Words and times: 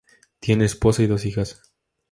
Tiene 0.39 0.65
esposa 0.65 1.03
y 1.03 1.05
dos 1.05 1.25
hijas. 1.27 1.61